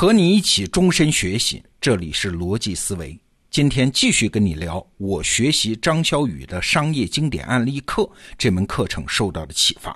[0.00, 3.20] 和你一起终身学习，这里是逻辑思维。
[3.50, 9.94] 今天继续跟你聊我学习张小雨的商业经典案例课这门课程受到的启发。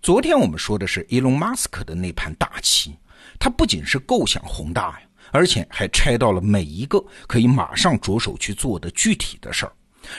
[0.00, 2.96] 昨天我们说的是伊隆马斯克的那盘大棋，
[3.40, 9.72] 他不仅是构想宏大呀，而且还拆到了每一个可以马上着手去做的具体的事儿，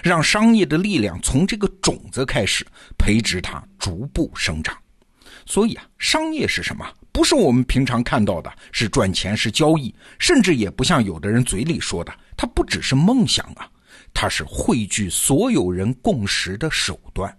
[0.03, 4.77] 让商业的力量从这个种子开始培植它，逐步生长。
[5.49, 6.85] 所以啊，商业是什么？
[7.11, 13.67] 不是我们平常看到的，是赚钱，是交易，甚至也不像有的人嘴里说的，它不只是梦想啊，
[14.13, 17.35] 它是汇聚所有人共识的手段。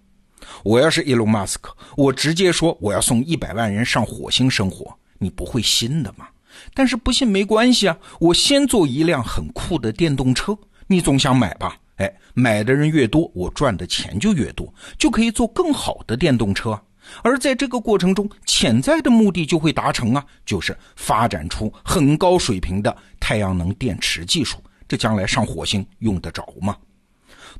[0.64, 6.27] 我要是伊隆马斯克，我直接说我要送一百万人上火星生活，你不会信的吗？
[6.74, 10.58] 但是不信没关系啊，我先做一辆很酷的电动车，
[10.88, 11.78] 你总想买吧？
[11.98, 16.77] 哎，买的人越多，我赚的钱就越多，就可以做更好的电动车。
[17.23, 24.58] 而在这个过程中，潜在的目的就会达成啊，就是发展出很高水平的太阳能电池技术。
[24.89, 26.77] 这将来上火星用得着吗？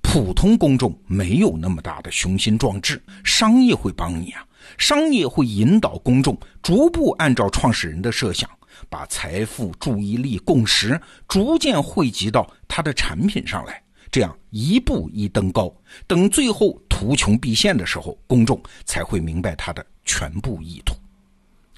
[0.03, 4.45] 普通公众没有那么大的雄心壮志，商业会帮你啊，
[4.79, 8.49] 商业会引导公众逐步按照创始人的设想，
[8.89, 13.83] 把财富、注意力、共识逐渐汇集到他的产品上来。
[14.11, 15.73] 这样一步一登高，
[16.09, 20.95] 等最后图穷匕现的时候，公众才会明白他的全部意图。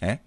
[0.01, 0.19] 哎，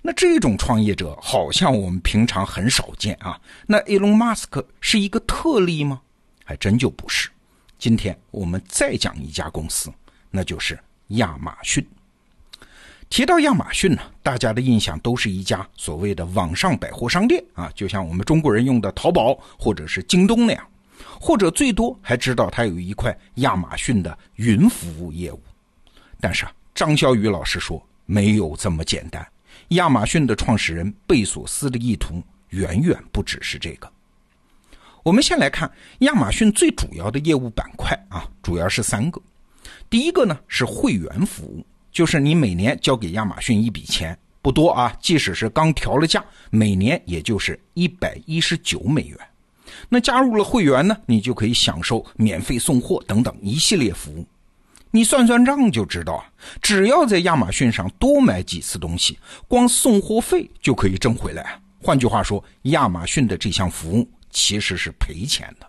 [0.00, 3.38] 那这种创业者好像我们平常很少见啊。
[3.66, 6.00] 那 Elon Musk 是一个特例吗？
[6.42, 7.28] 还真就不是。
[7.78, 9.92] 今天我们再讲一家公司，
[10.30, 11.86] 那就是亚马逊。
[13.10, 20.66] 提到亚马逊呢，大家的印象都是一家所谓的网上百货商店啊，就像我们中国人用的淘宝或者是京东那样。
[21.20, 25.42] 或者最多还知道它有一块亚马逊的云服务业务，
[26.20, 29.26] 但是啊，张小雨老师说没有这么简单。
[29.68, 33.90] 亚马逊的创始人贝索斯的意图远远不只是这个。
[35.02, 39.20] 我们先来看亚马逊最主要的业务板块啊，主要是三个。
[39.88, 49.18] 第一个呢是会员服务，就是你每年交给亚马逊一笔钱，不多啊，即使是刚调了价，每年也就是一百一十九美元。
[49.88, 54.26] 那加入了会员呢，你就可以享受免费送货等等一系列服务。
[54.90, 56.24] 你算算账就知道，
[56.60, 61.60] 只要在亚马逊上多买几次东西，光送货费就可以挣回来。
[61.80, 65.66] 换句话说，亚马逊的这项服务其实是赔钱的。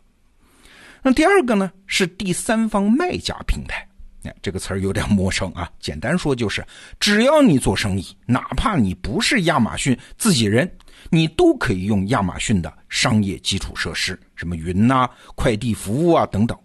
[1.03, 3.87] 那第二个呢，是第三方卖家平台。
[4.23, 5.69] 哎，这个词儿有点陌生啊。
[5.79, 6.65] 简单说就是，
[6.99, 10.69] 只要你做生意，哪怕你不是亚马逊自己人。
[11.09, 16.55] 你都可以用亚马逊的商业基础设施，什么云呐、快递服务啊等等。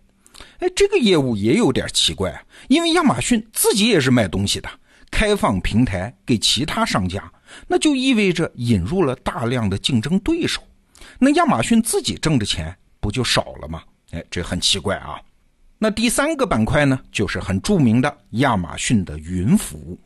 [0.59, 4.69] 哎，这个业务也有点奇怪啊，因为亚马逊自己也是卖东西的，
[5.11, 7.33] 开放平台给其他商家，
[7.67, 10.62] 那就意味着引入了大量的竞争对手。
[11.19, 13.83] 那亚马逊自己挣的钱不就少了吗？
[14.11, 15.19] 哎，这很奇怪啊。
[15.78, 19.98] 那第三个板块呢，就是很著名的亚马逊的云服务。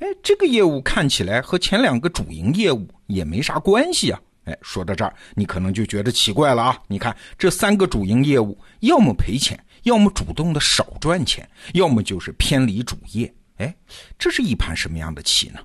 [0.00, 4.20] 哎，这个业务看起来和前两个主营业务也没啥关系啊！
[4.44, 6.82] 哎，说到这儿，你可能就觉得奇怪了啊！
[6.88, 13.32] 你看这三个主营业务，要么赔钱，要么主动的少赚钱，要么就是偏离主业。
[13.58, 13.72] 哎，
[14.18, 15.60] 这是一盘什么样的棋呢？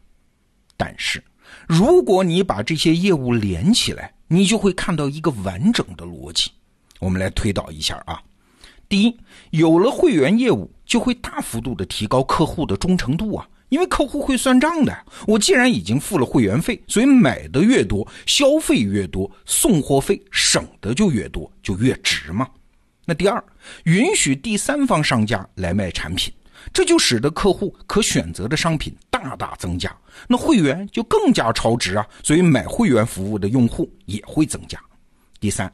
[0.75, 1.23] 但是，
[1.67, 6.51] 如果你把这些业务连起来，你就会看到一个完整的逻辑。
[6.99, 8.21] 我们来推导一下啊。
[8.89, 9.17] 第一，
[9.51, 13.47] 有了会员业务，就会大幅度的提高客户的忠诚度啊。
[13.69, 22.47] 因为客户会算账的，我既然已经付了会员费，所以买的越多，消费越多，送货费省的就越多，就越值嘛。
[23.03, 23.43] 那第二，
[23.83, 26.33] 允许第三方商家来卖产品，
[26.71, 29.93] 这就使得客户可选择的商品大大增加，
[30.29, 34.79] 那会员就更加超值啊，所以买会员服务的用户也会增加。
[35.39, 35.71] 第三。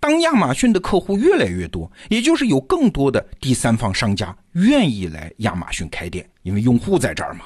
[0.00, 7.44] 当亚马逊的客户越来越多，也就是有更多的第三方商家愿意来亚马逊开店，因为用户在这儿嘛。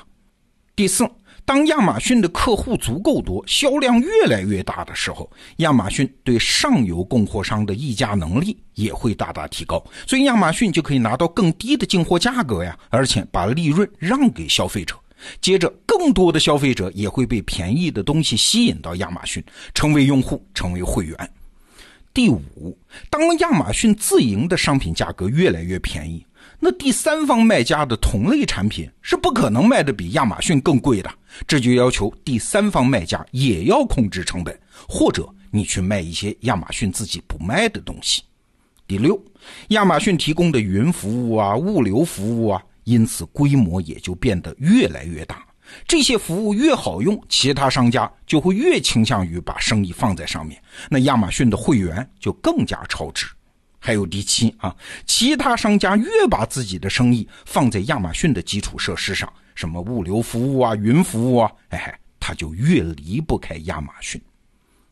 [0.76, 1.04] 第四，
[1.44, 14.94] 当亚马逊的客户足够多，销量越来越大的时候，亚马逊对上游供货商的议价能力也会大大提高，所以亚马逊就可以拿到更低的进货价格呀，而且把利润让给消费者。
[15.40, 19.44] 接着，更多的消费者也会被便宜的东西吸引到亚马逊，
[19.74, 21.30] 成为用户，成为会员。
[22.12, 22.76] 第五，
[23.08, 26.26] 当亚马逊自营的商品价格越来越便宜，
[26.58, 31.10] 那第三方卖家的同类产品是不可能卖的比亚马逊更贵的。
[31.46, 34.58] 这就要求第三方卖家也要控制成本，
[34.88, 38.22] 或者你去卖一些亚马逊自己不卖的东西。
[38.88, 39.22] 第六，
[39.68, 45.46] 亚马逊提供的云服务啊、物流服务啊，因此规模也就变得越来越大。
[45.86, 53.26] 这些服务越好用，其他商家就会越倾向于把生意放在上面，那亚马逊的会员就更加超值。
[53.78, 54.76] 还有第七啊，
[55.06, 64.20] 其他商家越把自己的生意放在亚马逊的基础设施上，什么物流服务啊、云服务啊，哎，他就越离不开亚马逊。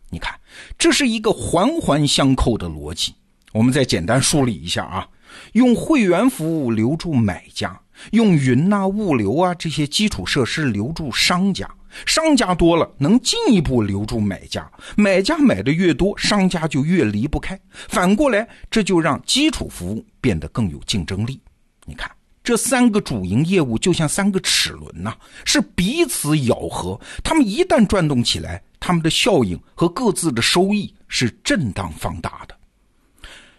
[0.08, 0.34] 你看，
[0.78, 3.14] 这是一个环环相扣的逻辑。
[3.52, 5.06] 我们再简单梳理一下啊，
[5.52, 7.81] 用会员服务留住买家，
[8.12, 11.69] 用云呐、物流啊这些基础设施留住商家，
[12.06, 17.58] 商家多了能进一步留住买家，买家买的越多，商家就越离不开。
[17.88, 21.40] 反过来，这就让基础服务变得更有竞争力。
[21.85, 22.11] 你看。
[22.44, 25.14] 这三个主营业务就像三个齿轮呐，
[25.44, 26.99] 是彼此咬合。
[27.23, 32.57] 他们一旦转动起来，他们的效应和各自的收益是震荡放大的。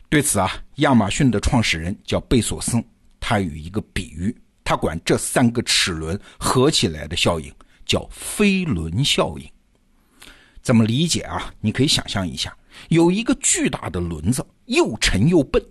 [0.10, 2.84] 对此啊，亚马逊的创始人叫贝索斯，
[3.20, 7.54] 他有一个比喻，他管这三个齿轮合起来的效应
[7.86, 9.48] 叫飞轮效应。
[10.64, 11.54] 怎么理解啊？
[11.62, 12.58] 你可以想象一下，
[12.88, 15.64] 有一个巨大的轮子，又沉又笨。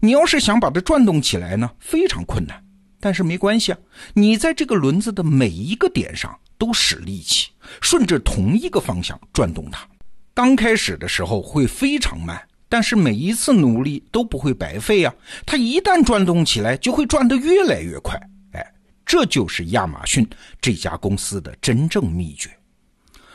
[0.00, 2.64] 你要是想把它转动起来呢，非常困难。
[3.00, 3.78] 但是没关系啊，
[4.14, 7.50] 你在这个轮子的每一个点上都使力气，
[7.82, 9.86] 顺着同一个方向转动它。
[10.32, 12.42] 刚开始的时候会非常慢，
[12.74, 15.14] 但是每一次努力都不会白费啊。
[15.46, 18.20] 它一旦转动起来，就会转得越来越快。
[18.50, 18.74] 哎，
[19.06, 20.28] 这就是亚马逊
[20.60, 22.50] 这家公司的真正秘诀。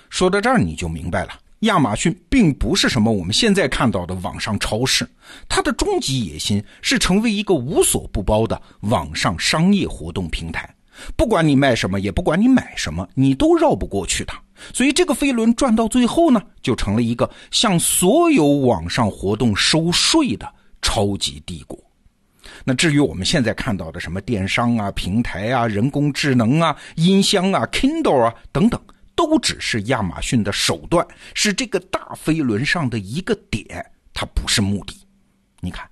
[0.10, 1.30] 说到这儿，你就明白了。
[1.60, 5.10] 亚马逊并不是什么我们现在看到的网上超市，
[5.48, 10.70] 它的终极野心是成为一个无所不包的网上商业活动平台。
[11.16, 14.38] 不管你卖什么，也不管你买什么，你都绕不过去它。
[14.74, 20.52] 所以这个飞轮转到最后呢，就成了一个向所有网上活动收税的
[20.82, 21.78] 超级帝国。
[22.64, 28.80] 那至于我们现在看到的什么电商啊、平台啊、人工智能啊、音箱啊、Kindle 啊等等。
[29.16, 34.96] 都只是亚马逊的手段，是这个大飞轮上的一个点，它不是目的。
[35.60, 35.86] 你看，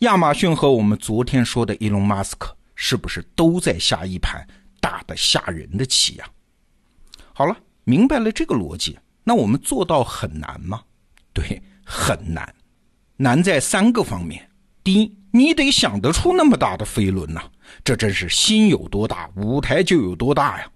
[0.00, 4.46] 亚马逊和我们昨天说的伊隆马斯克是不是都在下一盘
[4.78, 6.26] 大的吓人的棋呀？
[7.32, 7.56] 好了，
[7.88, 10.82] 明白了这个逻辑，那我们做到很难吗？
[11.32, 12.52] 对，很难。
[13.16, 14.50] 难在三个方面：
[14.82, 17.40] 第一，你得想得出那么大的飞轮呐，
[17.84, 20.68] 这真是心有多大，舞台就有多大呀。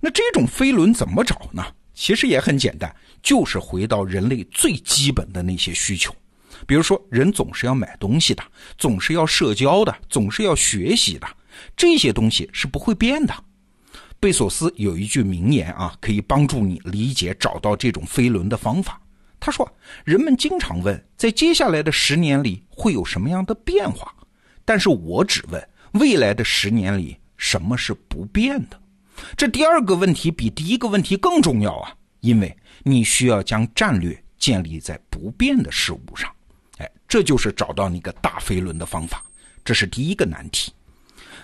[0.00, 1.62] 那这种飞轮怎么找呢？
[1.92, 2.90] 其实也很简单，
[3.22, 6.10] 就是回到人类最基本的那些需求，
[6.66, 8.42] 比如说人总是要买东西的，
[8.78, 11.28] 总是要社交的，总是要学习的，
[11.76, 13.34] 这些东西是不会变的。
[14.26, 19.00] 贝索斯有一句名言啊，可以帮助你理解找到这种飞轮的方法。
[19.38, 24.12] 他说：“人们经常问，在接下来的十年里会有什么样的变化？
[24.64, 28.76] 但是我只问，未来的十年里什么是不变的？”
[29.38, 32.52] 这第二个问题比第一个问题更重要啊，因为
[32.82, 36.28] 你需要将战略建立在不变的事物上，
[36.78, 39.24] 哎，这就是找到那个大飞轮的方法。
[39.64, 40.72] 这是第一个难题。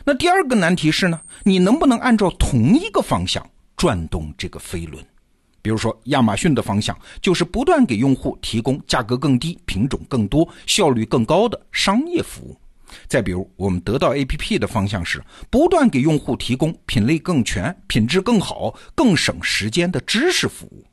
[0.05, 3.45] 那第二个难题是呢，你能不能按照同一个方向
[3.77, 5.05] 转动这个飞轮？
[5.61, 12.57] 比如说，亚马逊的方向就是不断给用户提供价格更低、品种更多、效率更高的商业服务。
[13.07, 20.85] 再比如，我们得到 APP 的方向是不断给用户提供品类更全、品质更好、更省时间的知识服务。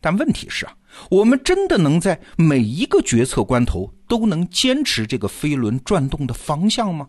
[0.00, 0.74] 但问题是啊，
[1.08, 7.08] 我们真的能在每一个决策关头都能坚持这个飞轮转动的方向吗？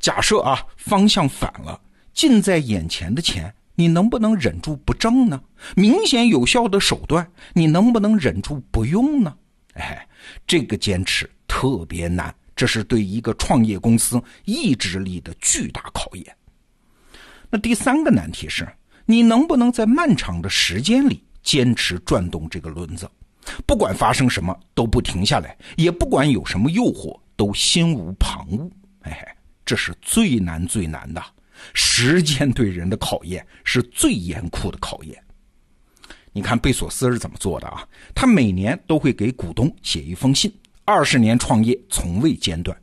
[0.00, 1.80] 假设啊，方向反了，
[2.12, 5.40] 近在眼前的钱，你能不能忍住不挣呢？
[5.74, 9.36] 明显有效的手段，你能不能忍住不用呢？
[9.74, 10.06] 哎，
[10.46, 12.34] 这个坚持特别难。
[12.54, 16.36] 这是对一个创业公司意志力的巨大考验。
[17.50, 18.66] 那第三个难题是，
[19.04, 23.06] 你能不能在漫长的时间里坚持转动这个轮子，
[23.66, 28.70] 不管发生什么都不停下来，也不管有什么诱惑都心无旁骛。
[29.02, 29.35] 哎，
[29.66, 31.22] 这是最难最难的。
[31.74, 35.22] 时间对人的考验是最严酷的考验。
[36.32, 37.86] 你看贝索斯是怎么做的啊？
[38.14, 40.52] 他每年都会给股东写一封信。
[40.84, 42.76] 二十年创业从未间断。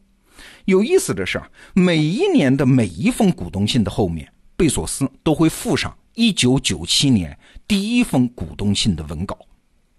[0.65, 7.37] 有意思的是啊，每一年的每一封股东信的后面，贝索斯都会附上一九九七年
[7.67, 9.37] 第一封股东信的文稿。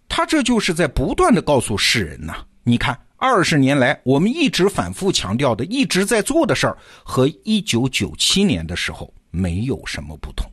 [0.09, 10.47] 他这就是在不断的告诉世人呐，你看，二十年来我们一直反复强调的、一直在做的事儿，和一九九七年的时候没有什么不同。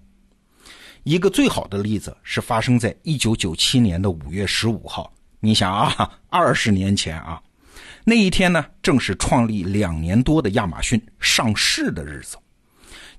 [1.04, 5.12] 一个最好的例子是发生在一九九七年的五月十五号。
[5.42, 7.42] 你想啊，二十年前啊，
[8.06, 12.38] 那一天呢，正是创立两年多的亚马逊上市的日子。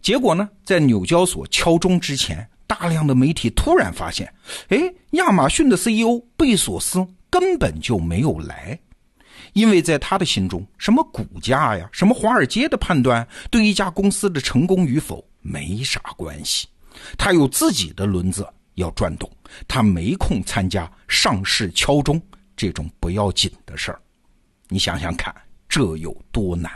[0.00, 4.32] 结果呢，在纽交所敲钟之前，大量的媒体突然发现，
[4.68, 4.78] 哎，
[5.10, 8.80] 亚马逊的 CEO 贝索斯根本就没有来，
[9.52, 16.66] 因为在他的心中，什么股价呀，什么华尔街的判断，对一家公司的成功与否没啥关系。
[17.18, 19.30] 他有自己的轮子要转动，
[19.68, 22.20] 他没空参加上市敲钟
[22.56, 24.00] 这种不要紧的事儿。
[24.68, 25.34] 你想想看，
[25.68, 26.72] 这有多难？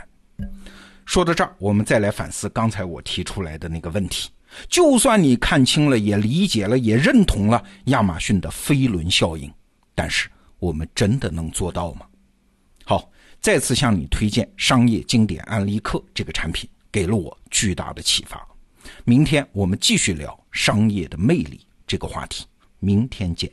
[1.05, 4.29] 说到这儿，我们再来反思刚才我提出来的那个问题：
[4.69, 9.51] 就算你看清了、也理解了、也认同了亚马逊的飞轮效应，
[9.95, 10.29] 但是
[10.59, 12.05] 我们真的能做到吗？
[12.89, 18.47] 好，再次向你推荐《商业经典案例课》这个产品，给了我巨大的启发。
[19.03, 22.45] 明天我们继续聊商业的魅力这个话题。
[22.79, 23.51] 明天见。